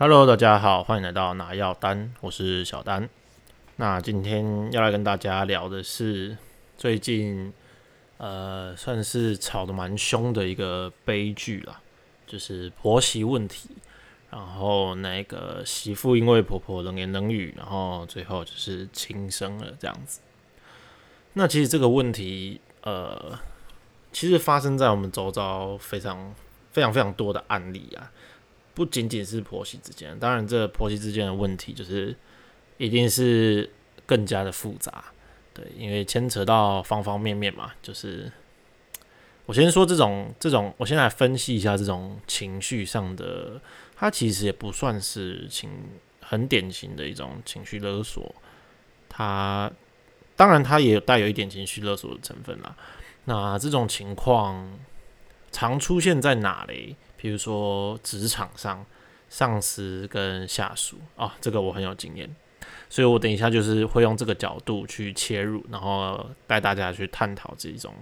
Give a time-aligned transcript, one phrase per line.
[0.00, 3.08] Hello，大家好，欢迎来到拿药单，我是小丹。
[3.74, 6.36] 那今天要来跟大家聊的是
[6.76, 7.52] 最近
[8.16, 11.80] 呃算是吵得蛮凶的一个悲剧啦，
[12.28, 13.70] 就是婆媳问题。
[14.30, 20.20] 然后那个媳妇因为婆婆冷言冷语，然后最后就是轻生了这样子。
[21.32, 23.36] 那其实这个问题呃，
[24.12, 26.32] 其实发生在我们周遭非常
[26.70, 28.12] 非常非常多的案例啊。
[28.78, 32.14] 不仅仅是婆媳之间，当然这婆媳之间的问题就是
[32.76, 33.68] 一定是
[34.06, 35.06] 更加的复杂，
[35.52, 37.72] 对，因为牵扯到方方面面嘛。
[37.82, 38.30] 就是
[39.46, 43.60] 我先说这种这种，我先来分析一下这种情绪上的，
[43.96, 45.68] 它其实也不算是情
[46.20, 48.32] 很典型的一种情绪勒索，
[49.08, 49.68] 它
[50.36, 52.76] 当然它也带有一点情绪勒索的成分啦。
[53.24, 54.78] 那这种情况
[55.50, 56.94] 常出现在哪嘞？
[57.20, 58.86] 比如说职场上，
[59.28, 62.32] 上司跟下属啊，这个我很有经验，
[62.88, 67.92] 所以我等一下就是会用这个角度去切入，然后带大家去探讨这种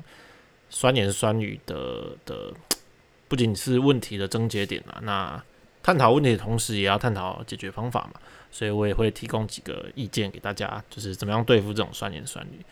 [0.69, 2.53] 酸言酸语的的，
[3.27, 5.43] 不仅是问题的症结点啊，那
[5.83, 8.21] 探讨问题的同时也要探讨解决方法嘛，
[8.51, 12.65] 所以我也会提供几个意见给大家，就是怎么样对付这种酸言酸语。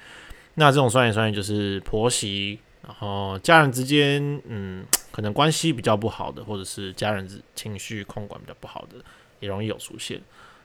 [0.56, 2.60] 那这种酸言酸语就是婆媳。
[2.86, 8.96] 然后家人之间，嗯，可能关系比较不好的，或者是家人情绪控管比较不好的，
[9.40, 10.20] 也容易有出现。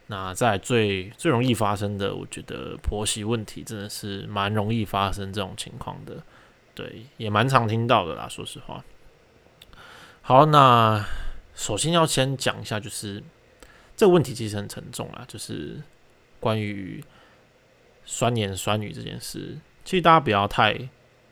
[0.08, 6.22] 那在最最容易发生的，我觉得婆媳问题真的是蛮容易发生这种情况的，
[6.76, 8.28] 对，也蛮常听到的啦。
[8.28, 8.84] 说实话，
[10.22, 11.06] 好，那
[11.56, 13.24] 首先要先讲一下，就是
[13.96, 15.82] 这个问题其实很沉重啊，就是
[16.42, 17.02] 关于
[18.04, 20.90] 酸言酸语这件事，其实大家不要太。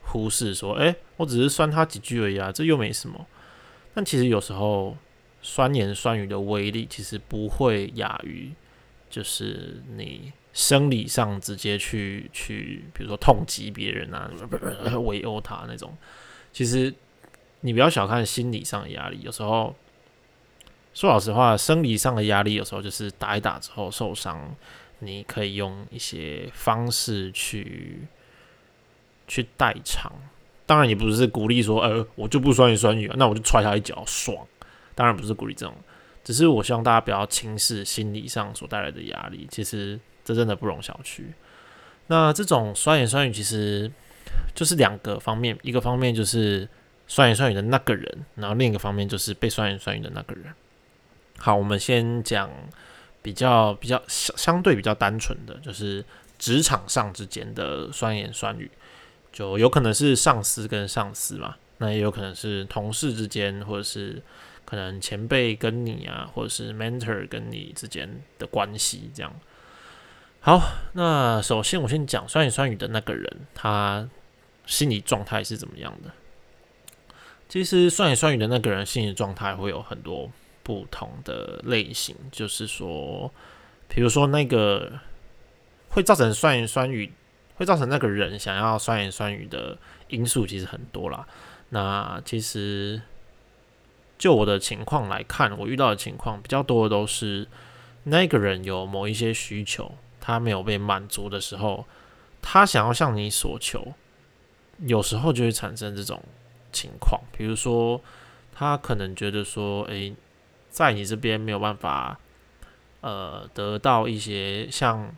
[0.08, 3.28] 忽视说，哎，我只是酸他几句而已啊，这又没什么。
[3.94, 4.96] 但其实有时候
[5.42, 8.52] 酸言酸语的威力，其实不会亚于，
[9.10, 14.32] 就是你生理上直接去去，比如说痛击别人啊，
[15.00, 15.96] 围殴他那种。
[16.54, 16.94] 其实
[17.62, 19.76] 你不要小看心理上的压力，有时候
[20.94, 24.56] 说老实话，生理上的压力有时候就是打一打之后受伤，
[25.00, 28.00] 你可以用一些方式去。
[29.28, 30.12] 去代偿，
[30.66, 34.38] 当然也不是鼓励说，呃，我就不酸言酸语，那我就踹他一脚爽。
[34.96, 35.76] 当然不是鼓励这种，
[36.24, 39.48] 只是我希望大家不要轻视心理上所带来的压力。
[39.52, 41.22] 其实这真的不容小觑。
[42.08, 43.92] 那这种酸言酸语其实
[44.56, 46.68] 就是两个方面，一个方面就是
[47.06, 50.46] 酸言酸语的那个人，然后另一个方面就是被酸言酸语的那个人。
[51.38, 52.50] 好，我们先讲
[53.22, 56.04] 比较比较相相对比较单纯的，就是
[56.40, 58.72] 职场上之间的酸言酸语。
[59.38, 64.20] 就有可能是上司跟上司嘛，那也有可能是同事之间，或者是
[64.66, 69.32] 可能前辈跟你啊，或者是 mentor 跟你之间的关系这样。
[70.40, 70.60] 好，
[70.94, 74.10] 那首先我先讲酸言酸语的那个人，他
[74.66, 76.12] 心理状态是怎么样的？
[77.48, 80.32] 其实酸言酸语的那个人心理状态会有很多
[80.64, 83.32] 不同的类型，就是说，
[83.88, 84.94] 比如说那个
[85.90, 87.14] 会造成酸言酸语。
[87.58, 89.78] 会造成那个人想要酸言酸语的
[90.10, 91.28] 因素其实很多啦。
[91.70, 93.02] 那其实
[94.18, 97.48] 就我的情况来看，我遇到的情况比较多的都是
[98.04, 99.92] 那个人有某一些需求，
[100.22, 101.86] 他没有被满足的时候，
[102.42, 103.94] 他想要向你索求，
[104.80, 106.24] 有时候就会产生这种
[106.72, 107.20] 情况。
[107.36, 108.00] 比如说，
[108.54, 110.16] 他可能觉得说，诶，
[110.70, 112.20] 在你这边没有办法，
[113.02, 115.12] 呃，得到一些像。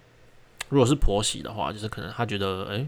[0.69, 2.88] 如果是婆媳的话，就是可能他觉得，哎，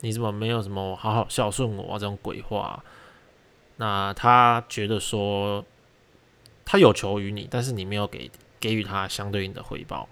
[0.00, 1.98] 你怎么没有什么好好孝顺我啊？
[1.98, 2.82] 这种鬼话，
[3.76, 5.64] 那他觉得说，
[6.64, 8.28] 他有求于你，但是你没有给
[8.58, 10.08] 给予他相对应的回报，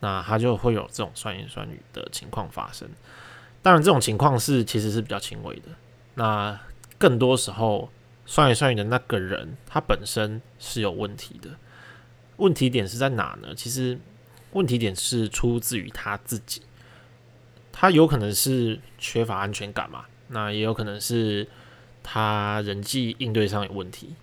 [0.00, 2.88] 那他就会有这种酸言酸语的情况发生。
[3.62, 5.68] 当然，这种情况是其实是比较轻微的。
[6.14, 6.58] 那
[6.98, 7.88] 更多时候，
[8.26, 11.50] 酸言酸语的那个人，他本身是有问题的。
[12.38, 13.54] 问题点是在哪呢？
[13.54, 13.96] 其实。
[14.52, 16.62] 问题点是出自于他自己，
[17.72, 20.06] 他有可能是缺乏安全感嘛？
[20.28, 21.46] 那也有可能是
[22.02, 24.14] 他人际应对上有问题。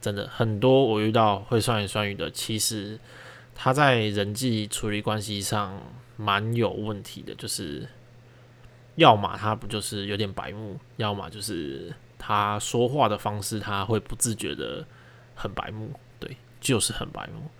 [0.00, 2.98] 真的很多我遇到会酸言酸语的，其实
[3.54, 5.82] 他在人际处理关系上
[6.16, 7.34] 蛮有问题的。
[7.34, 7.88] 就是
[8.94, 14.86] 要么他不就是有点白目，要么就是他说话的方式他会不自觉的
[15.34, 17.50] 很白目，对，就是很白目。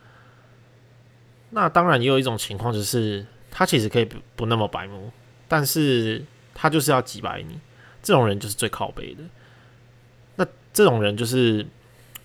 [1.50, 5.11] 那当然也有一种情况，就是他其实可以不不那么白目，
[5.47, 6.25] 但是
[6.55, 7.59] 他就是要挤白你，
[8.03, 9.23] 这种人就是最靠背的。
[10.37, 11.67] 那这种人就是，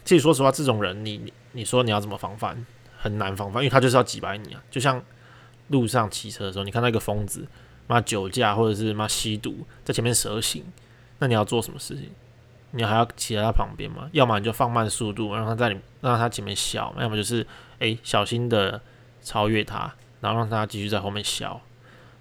[0.03, 2.65] 其实说实话，这种人你你说你要怎么防范，
[2.97, 4.61] 很难防范，因为他就是要挤白你啊。
[4.69, 5.01] 就像
[5.69, 7.47] 路上骑车的时候，你看到一个疯子，
[7.87, 10.63] 妈酒驾或者是妈吸毒在前面蛇行，
[11.19, 12.09] 那你要做什么事情？
[12.71, 14.09] 你还要骑在他旁边吗？
[14.13, 17.45] 要么你就放慢速度，让他在你让他前面笑；要么就是
[17.79, 18.81] 诶小心的
[19.23, 21.61] 超越他，然后让他继续在后面笑。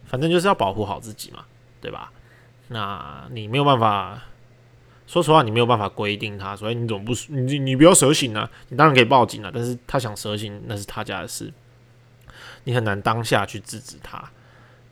[0.04, 1.44] 反正就是要保护好自己嘛，
[1.80, 2.12] 对吧？
[2.68, 4.22] 那你没有办法，
[5.06, 8.48] 说实话，你没有办法规定他，所以你怎么不你你不要蛇行啊？
[8.68, 11.52] 你当然可以报警啊，但是他想蛇行那是他家的事，
[12.64, 14.18] 你很难当下去制止他。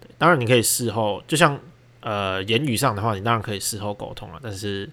[0.01, 1.59] 对，当然你可以事后，就像
[2.01, 4.91] 呃言语上的话，你当然可以事后沟通了，但是。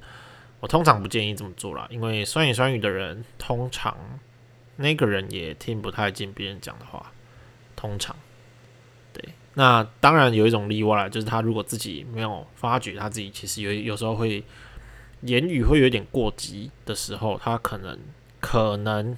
[0.60, 3.96] 我通常不建议这么做啦，因为酸言酸语的人，通常
[4.78, 7.12] 那个人也听不太进别人讲的话。
[7.76, 8.16] 通常，
[9.14, 14.44] 对，那当然有一种例外，就是他如果自己没有发觉，他自己其实有有时候会
[15.22, 18.00] 言语会有点过激的时候，他可能
[18.40, 19.16] 可能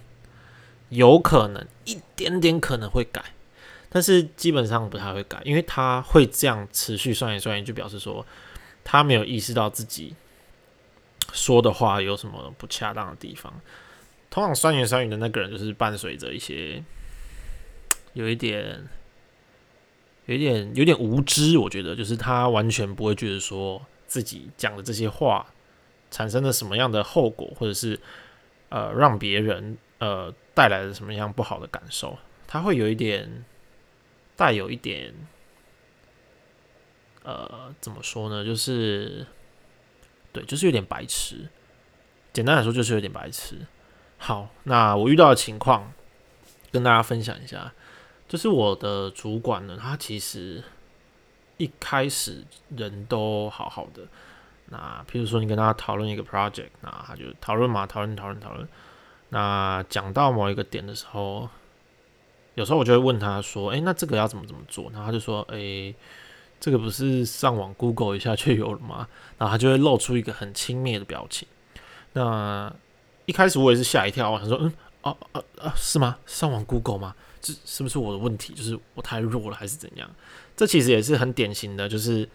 [0.89, 3.23] 有可能一点点可能会改，
[3.87, 8.25] 但是基本上不太会改，因为他会这样持续酸言酸语，就表示说
[8.83, 10.13] 他没有意识到自己。
[11.31, 13.53] 说的话有什么不恰当的地方？
[14.29, 16.83] 通常酸言酸语的那个人，就是伴随着一些
[18.13, 18.87] 有一点、
[20.25, 21.57] 有一点、有点无知。
[21.57, 25.53] 我觉得，就是他完全不会觉得说自己讲的这些话
[26.11, 27.99] 产生了什么样的后果，或者是
[28.69, 32.17] 呃让别人呃带来了什么样不好的感受。
[32.47, 33.45] 他会有一点
[34.35, 35.13] 带有一点
[37.23, 38.43] 呃，怎么说呢？
[38.45, 39.25] 就是。
[40.31, 41.49] 对，就是有点白痴。
[42.31, 43.55] 简单来说，就是有点白痴。
[44.19, 45.91] 好，那我遇到的情况
[46.71, 47.73] 跟大家分享一下。
[48.27, 50.63] 就是我的主管呢，他其实
[51.57, 52.45] 一开始
[52.75, 54.03] 人都好好的。
[54.65, 58.67] 那譬如说，你跟他讨论一个 project，那他就讨论嘛，讨论讨论讨论。
[59.29, 61.49] 那讲到某一个点的时候，
[62.53, 65.95] 有时候我就会问他说：“诶，那这个要怎么怎么做？”然后他就说：“诶。”
[66.61, 69.07] 这个不是上网 Google 一下就有了吗？
[69.37, 71.47] 然后他就会露出一个很轻蔑的表情。
[72.11, 72.69] 那
[73.29, 74.73] 一开始我也是吓一跳，我想说，嗯，
[75.03, 76.17] 哦哦哦，是吗？
[76.25, 77.13] 上网 Google 吗？
[77.39, 78.55] 这是不是我的问题？
[78.55, 80.09] 就是我太弱了，还是怎样？
[80.57, 82.27] 这其实也是很典型的，就是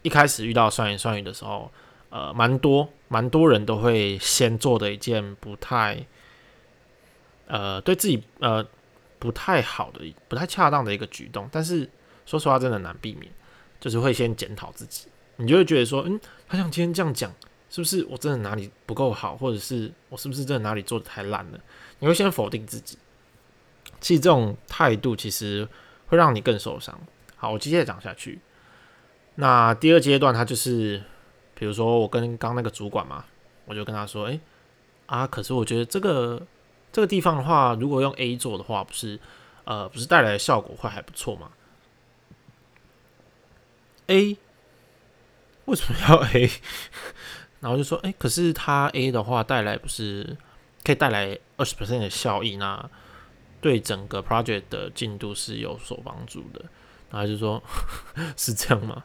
[0.00, 1.70] 一开始遇到酸言酸语的时候，
[2.08, 6.02] 呃，蛮多蛮多人都会先做的一件不太，
[7.46, 8.66] 呃，对自己呃
[9.18, 11.46] 不太好的、不太恰当的一个举动。
[11.52, 11.86] 但是
[12.24, 13.30] 说实话，真的难避免。
[13.78, 17.34] 就是会先检讨自己，你就会觉得说，嗯，他像今天这样讲，
[17.70, 21.60] 是不是我真的哪里不够好，或者是我是不是真的哪里做的太烂了？
[22.00, 22.98] 你会先否定自己。
[24.00, 25.68] 其实这种态度其实
[26.08, 26.98] 会让你更受伤。
[27.36, 28.40] 好，我接着讲下去。
[29.36, 31.02] 那第二阶段，他就是，
[31.54, 33.24] 比如说我跟刚那个主管嘛，
[33.66, 34.40] 我就跟他说，哎，
[35.06, 36.44] 啊，可是我觉得这个
[36.92, 39.20] 这个地方的话，如果用 A 做的话，不是，
[39.64, 41.52] 呃，不是带来的效果会还不错吗
[44.08, 44.36] ？A
[45.66, 46.50] 为什么要 A？
[47.60, 50.36] 然后就说，哎，可是它 A 的话带来不是
[50.82, 52.88] 可以带来二十 percent 的效益，那
[53.60, 56.64] 对整个 project 的进度是有所帮助的。
[57.10, 57.62] 然后就说，
[58.36, 59.02] 是这样吗？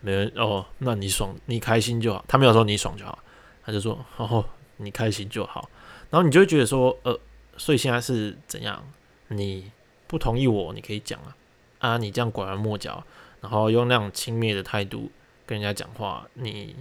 [0.00, 2.24] 没人哦，那你爽，你开心就好。
[2.26, 3.18] 他没有说你爽就好，
[3.64, 4.44] 他就说，哦，
[4.78, 5.68] 你开心就好。
[6.08, 7.18] 然后你就会觉得说，呃，
[7.56, 8.82] 所以现在是怎样？
[9.28, 9.70] 你
[10.06, 11.36] 不同意我，你可以讲啊，
[11.80, 13.04] 啊，你这样拐弯抹角。
[13.42, 15.10] 然后用那种轻蔑的态度
[15.44, 16.76] 跟人家讲话，你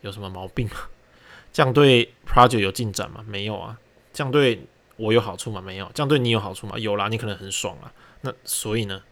[0.00, 0.76] 有什么毛病吗？
[1.52, 3.24] 这样对 project 有进展吗？
[3.26, 3.78] 没有啊。
[4.12, 5.60] 这样对我有好处吗？
[5.60, 5.90] 没有。
[5.94, 6.78] 这样对你有好处吗？
[6.78, 7.92] 有啦，你可能很爽啊。
[8.22, 9.02] 那所以呢，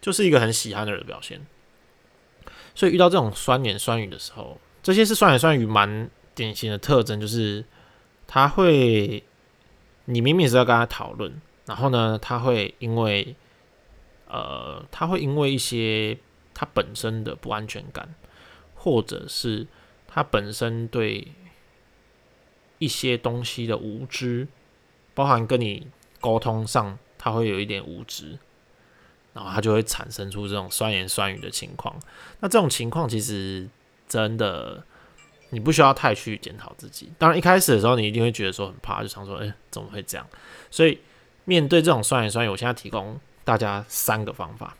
[0.00, 1.46] 就是一个很喜憨的人的表现。
[2.74, 7.64] 所以遇到这种酸言酸语的时候，这些是酸言酸语蛮典型的特征，就是
[8.26, 9.22] 他会，
[10.06, 13.34] 你明明是要跟他讨论，然后呢，他会因为。
[14.28, 16.18] 呃，他会因为一些
[16.52, 18.12] 他本身的不安全感，
[18.74, 19.64] 或者是
[20.16, 21.28] 他本身对
[22.78, 24.48] 一些东西的无知，
[25.12, 25.86] 包含跟你
[26.18, 28.38] 沟通上，他会有一点无知，
[29.34, 31.94] 然后他就会产生出这种酸言酸语的情况。
[32.40, 33.68] 那这种情况其实
[34.08, 34.82] 真的，
[35.50, 37.12] 你不需要太去检讨自己。
[37.18, 40.26] 当然，一开始的时候你一定会觉得说很怕，就想说，哎，怎么会这样？
[40.70, 40.98] 所以
[41.44, 43.20] 面对这种酸言酸语，我现在提供。
[43.44, 44.76] 大家三个方法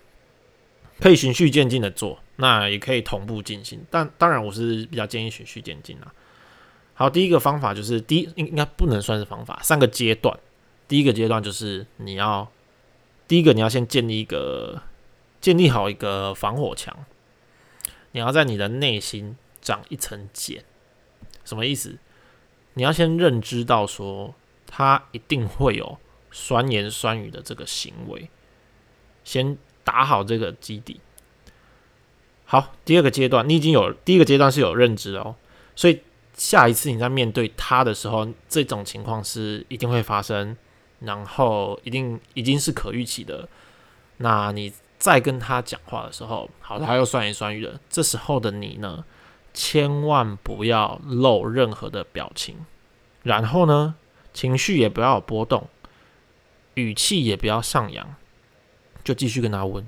[1.01, 3.85] 可以循序渐进的做，那也可以同步进行。
[3.91, 6.13] 但当然，我是比较建议循序渐进啊。
[6.95, 10.39] 好，第一个方法就是第一应应该不能算是方法，三个阶段。
[10.89, 12.51] 第一个阶段就是你要
[13.29, 14.83] 第一个你要先建立一个
[15.41, 16.97] 建立好一个防火墙，
[18.13, 20.65] 你要在你的内心长一层茧。
[21.45, 21.99] 什么意思？
[22.75, 24.35] 你要先认知到说，
[24.67, 25.99] 他一定会有。
[26.33, 28.29] 酸言酸语的这个行为，
[29.25, 31.01] 先打好这个基底。
[32.45, 35.37] 好，第二个阶段，你已经有第一个阶段是有认知哦，
[35.77, 36.01] 所以
[36.35, 40.57] 下一次你在面对他的时候，这种情况是一定会发生，
[41.01, 43.49] 然后一定已经是可预期的。
[44.17, 49.05] 那你再跟他讲话的时候，好，他又酸言酸语的，这时候的你呢，
[49.55, 52.57] 千万不要露任何的表情，
[53.23, 53.95] 然后呢，
[54.33, 55.69] 情绪也不要有波动，
[56.75, 58.15] 语气也不要上扬，
[59.07, 59.87] 就继续跟他问。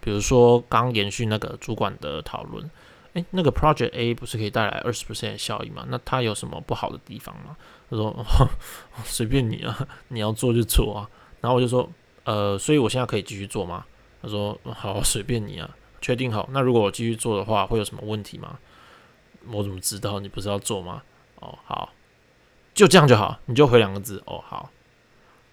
[0.00, 2.70] 比如说，刚延续那个主管的讨论，
[3.12, 5.84] 诶，那个 Project A 不是可以带来二十 percent 的效益吗？
[5.88, 7.54] 那它有什么不好的地方吗？
[7.90, 8.24] 他说
[9.04, 11.10] 随便你啊， 你要做就做啊。
[11.42, 11.86] 然后我就说，
[12.24, 13.84] 呃，所以我现在可以继续做吗？
[14.22, 15.68] 他说好，随便你啊，
[16.00, 16.48] 确定好。
[16.52, 18.58] 那如果我继续做的话，会有什么问题吗？
[19.50, 20.18] 我怎么知道？
[20.20, 21.02] 你不是要做吗？
[21.40, 21.92] 哦，好，
[22.72, 24.70] 就这样就好，你就回两个字，哦，好，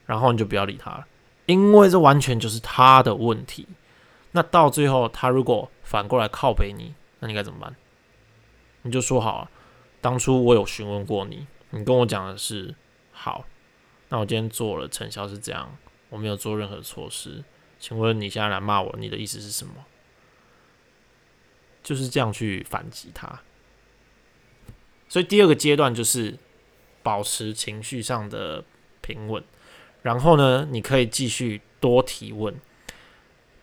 [0.06, 1.06] 然后你就不要理他了，
[1.46, 3.68] 因为这完全就是他的问题。
[4.32, 7.76] 那到最后，他如果反过来靠背你，那你该怎么办？
[8.82, 9.52] 你就说好了，
[10.02, 12.76] 当初我有询问过你，你跟我讲的是
[13.12, 13.46] 好，
[14.10, 15.78] 那我今天做了，成效是这样，
[16.10, 17.44] 我没有做任何措施，
[17.80, 19.74] 请问你现在来骂我，你的意思是什么？
[21.82, 23.42] 就是这样去反击他。
[25.08, 26.38] 所以第二个阶段就是
[27.02, 28.64] 保持情绪上的
[29.02, 29.44] 平稳，
[30.06, 32.54] 然后呢，你可以继续多提问。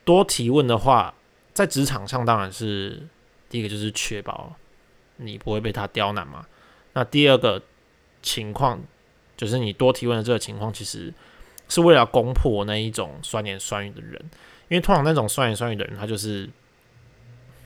[0.04, 1.14] 多提问的话，
[1.54, 3.06] 在职场上当然是
[3.49, 4.52] 第一个就是确保
[5.18, 6.44] 你不会被他刁难嘛。
[6.94, 7.62] 那第二个
[8.22, 8.82] 情况
[9.37, 11.14] 就是你多提问的这个情况，其实
[11.68, 14.20] 是为了攻破那一种酸言酸语的人，
[14.68, 16.50] 因为通常那种酸言酸语的人，他就是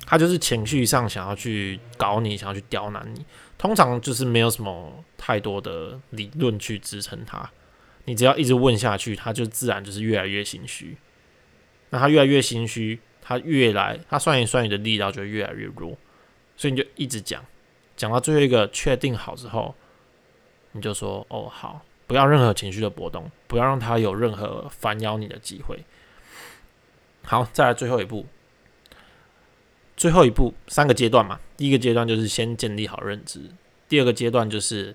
[0.05, 3.25] 他就是情绪上想要去搞你，想要去刁难你，
[3.57, 7.51] 通常就是没有什么太多的理论去支撑他，
[8.07, 10.97] 你只要一直问下去，他就自然就是越来越心虚。
[11.91, 15.97] 那他越来越心虚，他越来他算一算你的力道就越来越弱，
[16.57, 17.45] 所以你就一直讲，
[17.97, 19.75] 讲到最后一个确定好之后，
[20.73, 25.79] 你就说哦好，不要任何情绪的波动，不要让他有任何反咬你的机会。
[27.23, 28.27] 好，再来最后一步，
[29.97, 33.41] 最后一步三个阶段嘛，第一个阶段就是先建立好认知，
[33.89, 34.95] 第二个阶段就是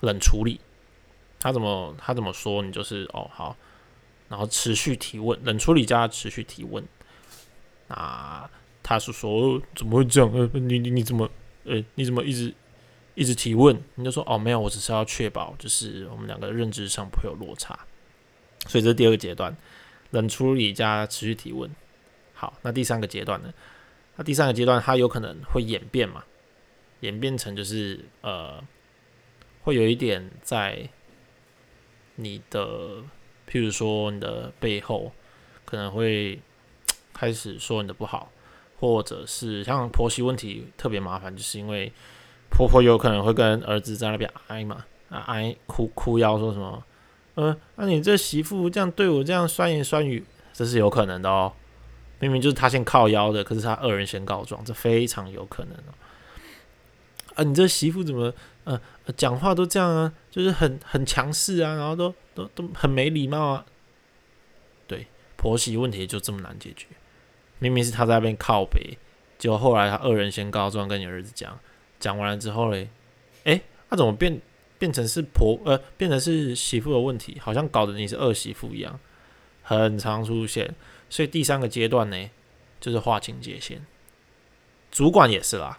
[0.00, 0.60] 冷处理，
[1.40, 3.56] 他怎么他怎么说，你就是哦好。
[4.28, 6.84] 然后持续提问，冷处理加持续提问。
[7.86, 8.46] 那
[8.82, 10.30] 他是说怎么会这样？
[10.32, 11.30] 呃，你你你怎么
[11.64, 12.54] 呃你怎么一直
[13.14, 13.82] 一直提问？
[13.94, 17.78] 你就说哦没有，我只是要确保就是我们两个认知上不会有落差。
[18.66, 19.56] 所以这是第二个阶段，
[20.10, 21.70] 冷处理加持续提问。
[22.34, 23.54] 好，那第三个阶段呢？
[24.16, 26.22] 那第三个阶段它有可能会演变嘛？
[27.00, 28.62] 演变成就是呃
[29.62, 30.88] 会有一点在
[32.18, 33.02] 你的。
[33.50, 35.10] 譬如说，你的背后
[35.64, 36.38] 可能会
[37.14, 38.30] 开始说你的不好，
[38.78, 41.90] 或者是像婆媳问题特别麻烦，就是因为
[42.50, 46.84] 婆婆有可能会跟儿子在那边哀嘛，啊哀哭哭腰说什么，
[47.36, 50.22] 呃，那你这媳妇这样对我这样酸言酸语，
[50.52, 51.50] 这是有可能的哦。
[52.20, 55.94] 明明就是他先靠腰的，可是他二人先告状，这非常有可能哦。
[57.36, 58.30] 啊，你这媳妇怎么
[58.74, 60.12] 呃讲话都这样啊？
[60.30, 62.14] 就是很很强势啊，然后都。
[62.38, 63.66] 都都很没礼貌啊！
[64.86, 66.86] 对，婆媳问题就这么难解决。
[67.58, 68.96] 明明是他在那边靠北，
[69.36, 71.58] 结果后来他二人先告状，跟你儿子讲，
[71.98, 72.90] 讲完了之后嘞，
[73.42, 73.60] 诶，
[73.90, 74.40] 他怎么变
[74.78, 77.40] 变成是婆呃，变成是媳妇的问题？
[77.40, 79.00] 好像搞得你是二媳妇一样，
[79.64, 80.72] 很常出现。
[81.10, 82.30] 所以第三个阶段呢，
[82.78, 83.84] 就是划清界限。
[84.92, 85.76] 主管也是啦。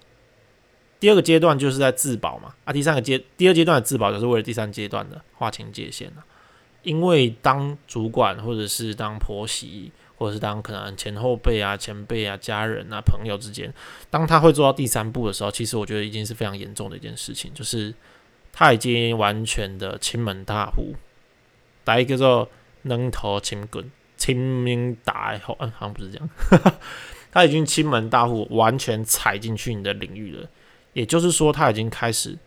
[0.99, 6.23] 第二个阶段就是在自保嘛，啊，第三个阶第二阶段的自保就是为了第三阶段的划清界限了。
[6.83, 13.73] 因为当主管，或者是当婆媳，或者是当可能前后辈啊、前辈啊、家人啊、朋友之间，
[14.09, 17.93] 当他会做到第三步的时候，其实我觉得已经是非常严重的一件事情，就是
[18.53, 20.95] 他已经完全的亲门大户，
[21.83, 22.47] 打一个叫
[22.83, 26.29] “能头亲滚亲民大户”，嗯，好像不是这样，
[27.29, 30.49] 他已经亲门大户，完全踩进去你的领域了，
[30.99, 32.37] 也就是说，他已经开始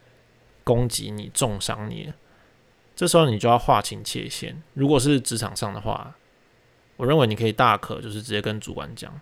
[0.62, 2.14] 攻击你、重伤你了。
[2.94, 4.62] 这时候你就要划清界限。
[4.74, 6.14] 如果是职场上的话，
[6.98, 9.18] 我认为你可以大可就是直接跟主管讲，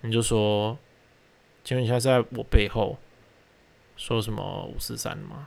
[0.00, 0.76] 你就说
[1.62, 2.98] ：“请问一下，在我背后
[3.96, 5.46] 说什么五四三吗？”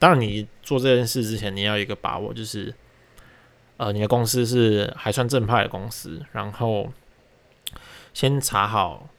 [0.00, 2.74] 当然，你做这件事之前，你要有一个把握，就是
[3.76, 6.90] 呃，你的公司是还算正派的公司，然后
[8.14, 9.10] 先查好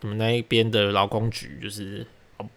[0.00, 2.06] 你们那一边的劳工局，就是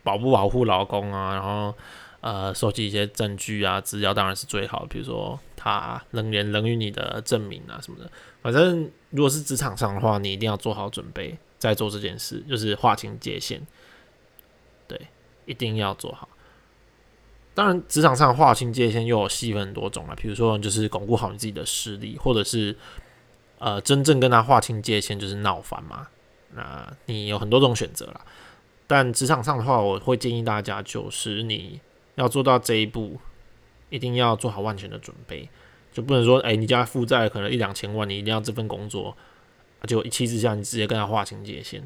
[0.03, 1.73] 保不保护劳工啊，然后。
[2.21, 4.85] 呃收集一些证据啊资料，当然是最好。
[4.89, 8.11] 比如说他能言能与你的证明啊什么的。
[8.41, 13.65] 反正如果是职场上的话，你一定要做好准备再做这件事，就是划清界限。
[14.85, 14.99] 对，
[15.45, 16.27] 一定要做好。
[17.53, 20.15] 当然，职场上划清界限又有细分很多种了。
[20.17, 22.75] 比如说，就是巩固好你自己的实力，或者是
[23.59, 26.09] 呃，真正跟他划清界限就是闹翻嘛。
[26.53, 28.21] 那你有很多种选择了。
[28.87, 31.79] 但职场上的话，我会建议大家，就是你
[32.15, 33.19] 要做到这一步，
[33.89, 35.47] 一定要做好万全的准备，
[35.91, 39.15] 就不能说，哎，你家负债可能一两千万，你一定要这份工作，
[39.87, 41.83] 就一气之下你直接跟他划清界限，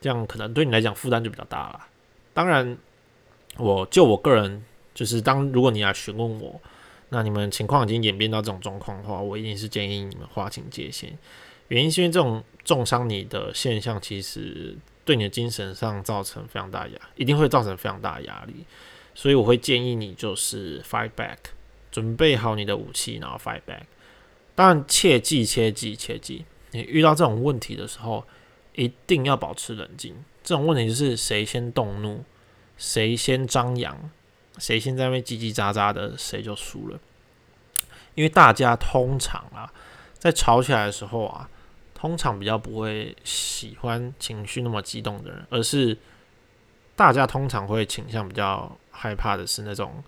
[0.00, 1.86] 这样可能对你来讲负担就比较大了。
[2.32, 2.76] 当然，
[3.58, 4.64] 我就我个人。
[4.94, 6.60] 就是当如果你来询问我，
[7.08, 11.16] 那你们情况已经演变到这种状况的话，我一定是建议你们划清界限。
[11.68, 18.64] 原因是因为这种重伤你的现象，其实对你的精神上造成非常大压，一定会造成非常大的压力。
[19.14, 21.36] 所以我会建议你就是 fight back，
[21.90, 23.82] 准备好你的武器，然后 fight back。
[24.54, 28.24] 当然，切记切记切记，你遇到这种问题的时候，
[28.74, 30.14] 一定要保持冷静。
[30.42, 32.24] 这种问题就是谁先动怒，
[32.76, 34.10] 谁先张扬。
[34.58, 37.00] 谁先在那边叽叽喳喳的，谁就输了。
[38.14, 39.72] 因为大家通常啊，
[40.18, 41.48] 在吵起来的时候啊，
[42.02, 45.96] 通常比较不会喜欢情绪那么激动的人，而是
[46.96, 50.02] 大家通常会倾向比较害怕的是那种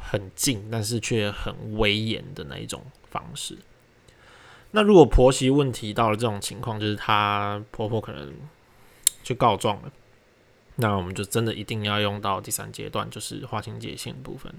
[0.00, 3.58] 很近但是却很威严的那一种方式。
[4.70, 8.32] 那如果婆媳问题到了这种情况，就是她婆婆可能
[9.22, 9.92] 去告状了。
[10.76, 14.50] 那我们就真的一定要用到第三阶段，就是划清界限部分。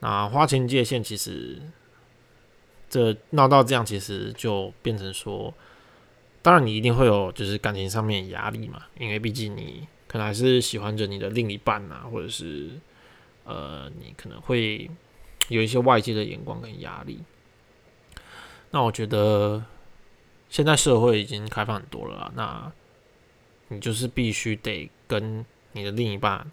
[0.00, 1.62] 那划清界限，其实
[2.90, 5.54] 这闹到这样，其实就变成说，
[6.48, 12.70] 当然你一定会有就是感情上面压力嘛，因为毕竟你可能还是喜欢着你的另一半啊，或者是
[13.44, 14.90] 呃，你可能会
[15.48, 17.18] 有一些外界的眼光跟压力。
[18.70, 19.62] 那我觉得
[20.48, 22.72] 现在社会已经开放很多了，那。
[23.70, 26.50] 你就是必须得跟你的另一半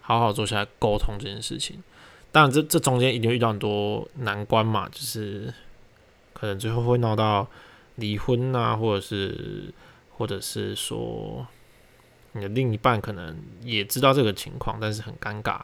[0.00, 1.82] 好好坐下来沟通这件事情。
[2.30, 5.52] 当然，这这中间一定遇到很多难关嘛，就是
[6.32, 7.48] 可能最后会闹到
[7.96, 9.72] 离婚啊，或者是
[10.10, 11.46] 或者是说
[12.32, 15.60] 你的另一半可能也知道这个情况，但是很尴尬，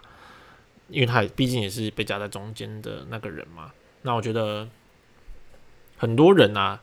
[0.88, 3.72] 因为他毕竟也是被夹在中间的那个人嘛。
[4.02, 4.68] 那我觉得
[5.96, 6.80] 很多人啊。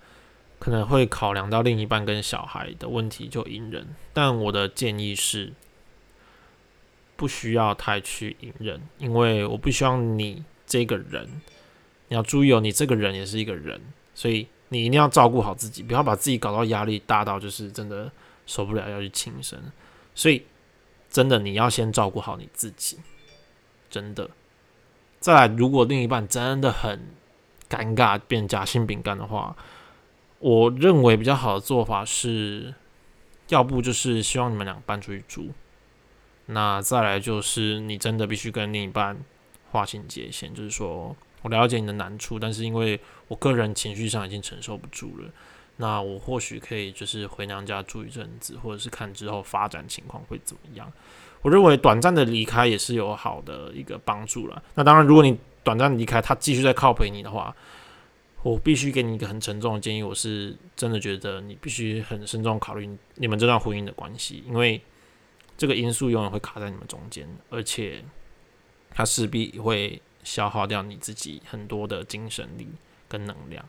[0.60, 5.54] 可能会考量到另一半跟小孩的问题就隐忍，但我的建议是，
[7.16, 11.30] 不需要太去隐忍，因为我不希望你这个人，
[12.08, 13.80] 你要注意哦，你这个人也是一个人，
[14.16, 18.12] 所以你一定要照顾好自己，不要把自己搞到压力大到就是真的
[18.46, 19.60] 受不了要去轻生，
[20.16, 20.46] 所以
[21.10, 22.98] 真的你要先照顾好你自己，
[23.90, 24.30] 真的。
[25.20, 27.08] 再来，如果另一半真的很
[27.70, 29.56] 尴尬变夹心饼干的话。
[30.40, 32.76] 我认为比较好的做法是，
[33.50, 35.48] 要不就是希望你们俩搬出去住，
[36.46, 39.18] 那再来就是你真的必须跟另一半
[39.72, 45.30] 划清界限，就是说我了解你的难处，但是因为我个人情绪上已经承受不住了，
[45.78, 50.92] 那我或许可以就是回娘家住一阵子，或者是看之后发展情况会怎么样。
[51.42, 54.62] 我认为短暂的离开也是有好的一个帮助了。
[54.76, 57.56] 那当然，如果你短暂离开，他继续在靠陪你的话。
[58.44, 64.80] 我必须给你一个很沉重的建议，我是真的觉得你必须很慎重考虑你们这段婚姻的关系，因为
[65.58, 68.02] 这个因素永远会卡在你们中间，而且
[68.92, 72.68] 它势必会消耗掉你自己很多的精神力
[73.08, 73.64] 跟能量。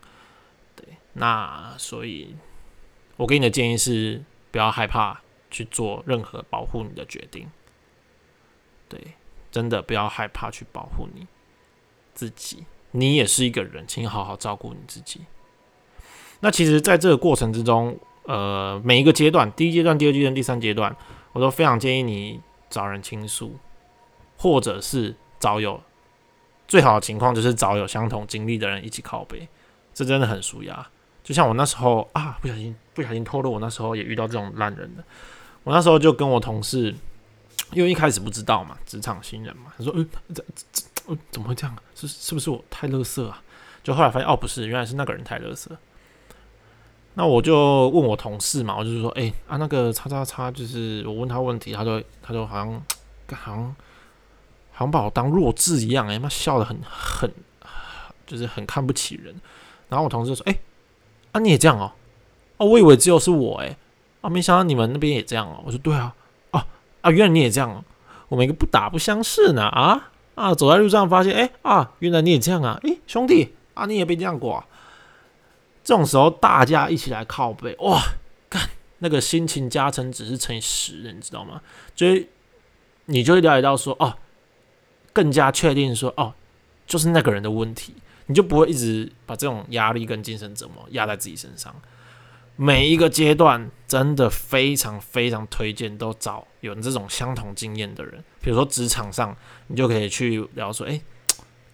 [0.74, 2.34] 对，那所以
[3.16, 5.20] 我给你的建议是，不要害怕
[5.52, 7.48] 去做任何保护你的决定。
[8.88, 9.14] 对，
[9.52, 11.28] 真的不要害怕去保护你
[12.12, 12.66] 自己。
[12.90, 15.20] 你也是一个人，请好好照顾你自己。
[16.40, 20.96] 那其实，在这个过程之中，呃，每一个阶段，第一阶段、第二阶段、第三阶段，
[21.32, 23.56] 我都非常建议你找人倾诉，
[24.36, 25.82] 或者是找有
[26.68, 29.48] 最好的情况就是找有相同经历的人一起靠背，
[29.92, 30.86] 这真的很舒压。
[31.24, 35.02] 就像我那时候啊，不小心不小心透露，我那时候也遇到这种烂人的，
[35.64, 36.94] 我那时候就跟我同事，
[37.72, 40.82] 因为一开始不知道嘛，职场新人嘛，他说：“嗯，这这。”
[41.30, 41.74] 怎么会这样？
[41.94, 43.42] 是是不是我太乐色啊？
[43.82, 45.74] 就后来发现哦，不是，原来是那个人太乐色。
[47.14, 52.82] 那我就问我同事嘛，我就是说，哎啊，那个叉叉叉，就是我问他问题，他就他就好像
[53.32, 53.76] 好像
[54.78, 57.28] 好像把我当弱智一样，哎妈笑的很很，
[58.24, 59.34] 就是很看不起人。
[59.88, 60.56] 然后我同事就说，哎
[61.32, 61.90] 啊你也这样哦？
[62.58, 63.76] 哦，我以为只有是我哎，
[64.20, 65.60] 啊没想到你们那边也这样哦。
[65.66, 66.14] 我说对啊，
[66.52, 66.64] 哦
[67.00, 67.84] 啊原来你也这样哦。
[68.28, 70.54] 我们一个不打不相识呢啊啊！
[70.54, 72.78] 走在路上发现，哎啊，原来你也这样啊！
[72.84, 74.54] 哎，兄弟啊，你也被这样过。
[74.54, 74.66] 啊
[75.82, 77.98] 这种时候大家一起来靠背，哇，
[78.50, 81.62] 看那个心情加成只是乘以十的，你知道吗？
[81.96, 82.28] 所以
[83.06, 84.14] 你就会了解到说，哦，
[85.12, 86.34] 更加确定说，哦，
[86.86, 87.94] 就是那个人的问题，
[88.26, 91.74] 你就不会一直把这种压力跟精神折磨压在自己身上。
[92.60, 99.36] 每一个阶段真的非常非常推荐都找有这种相同经验的人，比如说职场上，
[99.68, 101.00] 你就可以去聊说，诶，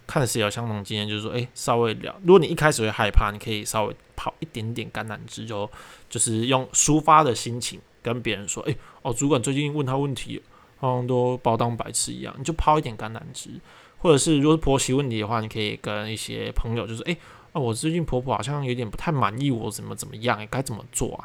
[0.05, 2.15] 看谁有相同经验，就是说，诶，稍微聊。
[2.23, 5.67] 如果你一开始会害怕，你可以稍微跑一点点橄榄枝，就
[6.07, 10.39] 就是用抒发的心情跟别人说，诶，哦，主管最近问他问题，
[10.77, 13.49] 好像都把我当白痴一样，你就抛一点橄榄枝，
[13.97, 17.17] 或者是如果是婆媳问题的话，你可以跟一些朋友，就是，诶。
[17.53, 21.23] 啊，我最近婆婆好像有点不太满意我怎么怎么样，该怎么做啊？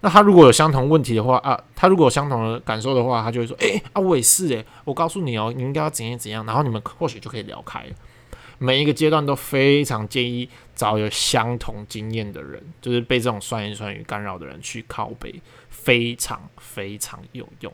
[0.00, 7.84] 那他如果有相同问题的话啊，他如果有相同的感受的话，他就会说：“诶，啊，我也是诶，我告诉你哦，你应该要怎样怎样。”然后你们或许就可以聊开。
[8.56, 17.70] 每一个阶段都非常建议找有相同经验的人，就是被这种酸言酸语干扰的人去靠背，非常非常有用。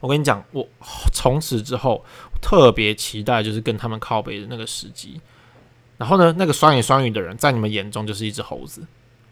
[0.00, 0.66] 我跟你讲，我
[1.12, 2.04] 从此之后
[2.40, 5.20] 特别期待就是跟他们靠背的那个时机。
[5.98, 8.82] 然后呢，那个双言双语的人，在你们眼中就是一只猴子，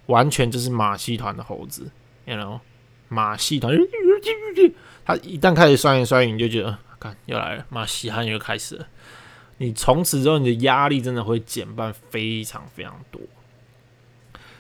[0.06, 1.90] 完全就是马戏团的猴子
[2.26, 2.60] ，you know，
[3.08, 3.74] 马戏团。
[5.06, 8.86] 他一旦开始双言双语，你就觉得，看又来了，马戏汉又开始了。
[9.56, 13.18] 你从此之后，你的压力真的会减半非常非常多。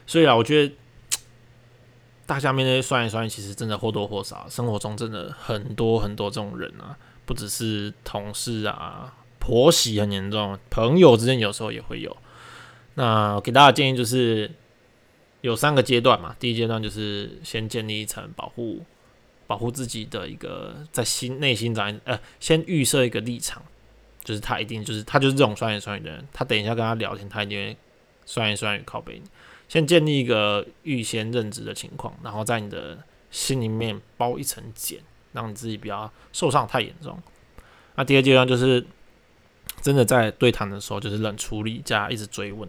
[0.06, 0.74] 所以啊，我觉得
[2.28, 9.14] 大家面对双言双语，其实真的或多或少，生活中真的很多很多这种人啊，不只是同事啊。
[9.38, 12.14] 婆媳很严重，朋友之间有时候也会有。
[12.96, 14.50] 那给大家建议就是，
[15.40, 16.36] 有三个阶段嘛。
[16.38, 18.84] 第一阶段就是先建立一层保护，
[19.46, 23.62] 保护自己的一个在心内心长，呃，先预设一个立场，
[24.22, 27.76] 就是他一定就是他就是这种酸言酸语的人，他等一下跟他聊天，他一定会
[28.26, 29.30] 酸言酸语靠背你。
[29.68, 32.98] 先建立一个预先认知的情况，然后在你的
[33.30, 34.98] 心里面包一层茧，
[35.32, 37.16] 让你自己不要受伤太严重。
[37.94, 38.84] 那第二阶段就是。
[39.80, 42.68] 真的在对谈的时候，就是冷处理加一直追问，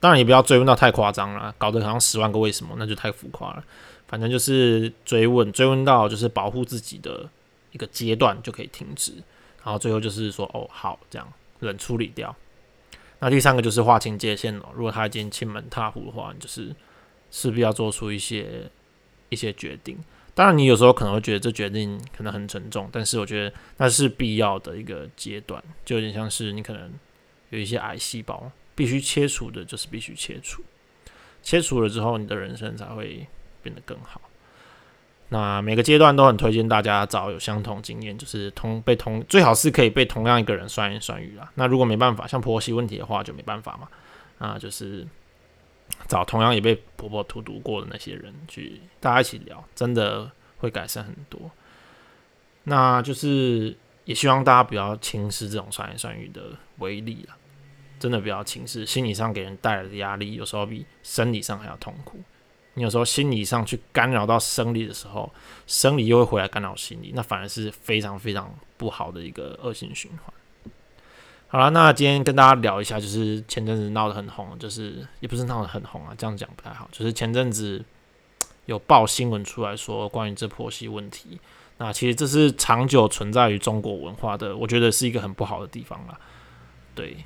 [0.00, 3.64] 当然也不要追问到太夸张了，搞得好像十万个为什么，那就太浮夸了。
[4.08, 7.30] 反正就是追问，追问到就是保护自己的
[7.70, 9.12] 一个阶段就可以停止，
[9.62, 12.34] 然后最后就是说哦好，这样冷处理掉。
[13.18, 14.68] 那第三个就是划清界限了。
[14.74, 16.74] 如果他已经亲门踏户的话，就是
[17.30, 18.70] 势必要做出一些
[19.28, 19.98] 一些决定。
[20.34, 26.92] 当然，你有时候可能会觉得这决定可能很沉重，但是我觉得那是必要的一个阶段，就有点像是你可能
[27.48, 30.62] 有一些癌细胞必须切除的，就是必须切除，
[31.42, 33.26] 切除了之后，你的人生才会
[33.62, 34.20] 变得更好。
[35.28, 41.50] 那每个阶段都很推荐大家找有相同经验，就是同被同最好是可以被同样一个人酸言酸语啊。
[41.54, 43.88] 那如果没办法，像婆媳问题的话就没办法嘛，
[44.38, 45.06] 啊，就是。
[46.08, 51.48] 找同样也被婆婆荼毒过的那些人去，大家一起聊，真的会改善很多。
[52.64, 56.42] 那就是也希望大家不要轻视这种酸言酸语的
[56.78, 57.36] 威力了，
[58.00, 62.18] 真的不要轻视，心理上给人带来的压力，有时候比生理上还要痛苦。
[62.76, 65.32] 你有时候心理上去干扰到生理的时候，
[65.66, 70.32] 生理又会回来干扰心理，那反而是非常非常不好的一个恶性循环。
[71.48, 77.82] 好了，那今天跟大家聊一下，就是前阵子闹得很红，就是也不是闹得很红啊，这样讲不太好，就是前阵子
[78.66, 81.40] 有报新闻出来说关于这婆媳问题，
[81.78, 86.18] 那其实这是长久存在于中国文化的，我觉得是一个很不好的地方啦。
[86.94, 87.24] 对，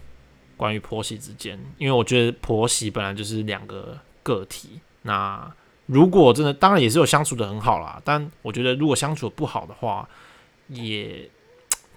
[0.56, 5.52] 关于婆媳之间，因为我觉得婆媳本来就是两个个体，那
[5.86, 10.08] 如果真的，当然也是有相处的很好啦，但我觉得如果相处不好的话，
[10.68, 11.30] 也。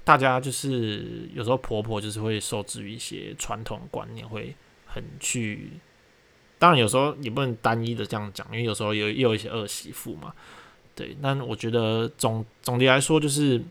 [0.06, 4.54] 大家就是有时候婆婆就是会受制于一些传统观念，会
[4.86, 5.80] 很去。
[6.60, 10.34] 当然有时候也不能单一的这样讲，因为有时候有也有一些儿媳妇嘛，
[10.94, 11.16] 对。
[11.22, 13.64] 但我觉得总总的来说，就是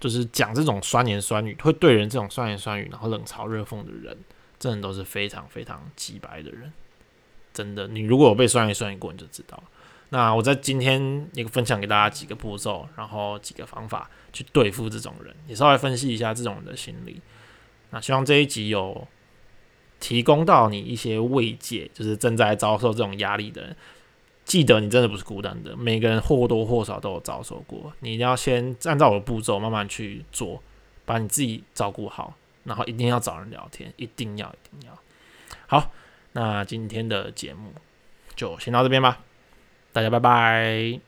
[0.00, 4.18] 就是讲这种酸言酸语，会对人这种酸言酸语，然后冷嘲热讽的人，
[4.58, 6.72] 真的都是非常非常鸡白的人。
[7.58, 9.64] 真的，你如果有被酸言酸语过，你就知道了。
[10.10, 17.20] 那我在今天也分享给大家几个步骤，然后几个方法去对付这种人，也稍微分析一下这种人的心理。
[17.90, 19.08] 那希望这一集有
[19.98, 23.76] 提供到你一些慰藉，就是正在遭受这种压力的人，
[24.44, 27.92] 记得你真的不是孤单的，每个人或多或少都有遭受过。
[27.98, 30.62] 你一定要先按照我的步骤慢慢去做，
[31.04, 34.98] 把你自己照顾好，然后一定要找人聊天，一定要一定要。
[35.66, 35.92] 好，
[36.40, 37.72] 那今天的节目
[38.36, 39.18] 就先到这边吧。
[39.92, 41.07] 大家拜拜。